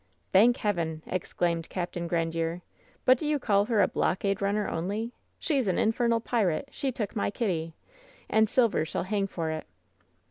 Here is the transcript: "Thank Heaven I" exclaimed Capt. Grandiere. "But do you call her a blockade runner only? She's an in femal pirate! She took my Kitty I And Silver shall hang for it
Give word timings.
"Thank 0.33 0.57
Heaven 0.57 1.03
I" 1.05 1.13
exclaimed 1.13 1.69
Capt. 1.69 1.93
Grandiere. 1.93 2.61
"But 3.05 3.19
do 3.19 3.27
you 3.27 3.37
call 3.37 3.65
her 3.65 3.83
a 3.83 3.87
blockade 3.87 4.41
runner 4.41 4.67
only? 4.67 5.13
She's 5.37 5.67
an 5.67 5.77
in 5.77 5.93
femal 5.93 6.23
pirate! 6.23 6.69
She 6.71 6.91
took 6.91 7.15
my 7.15 7.29
Kitty 7.29 7.75
I 8.27 8.37
And 8.37 8.49
Silver 8.49 8.83
shall 8.83 9.03
hang 9.03 9.27
for 9.27 9.51
it 9.51 9.67